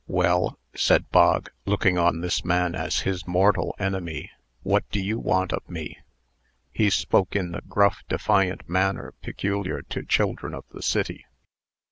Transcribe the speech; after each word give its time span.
"Well," 0.07 0.57
said 0.75 1.11
Bog, 1.11 1.51
looking 1.67 1.99
on 1.99 2.21
this 2.21 2.43
man 2.43 2.73
as 2.73 3.01
his 3.01 3.27
mortal 3.27 3.75
enemy, 3.77 4.31
"What 4.63 4.83
do 4.89 4.99
you 4.99 5.19
want 5.19 5.53
of 5.53 5.69
me?" 5.69 5.99
He 6.73 6.89
spoke 6.89 7.35
in 7.35 7.51
the 7.51 7.61
gruff, 7.69 8.01
defiant 8.09 8.67
manner 8.67 9.13
peculiar 9.21 9.83
to 9.83 10.01
children 10.03 10.55
of 10.55 10.65
the 10.71 10.81
city. 10.81 11.27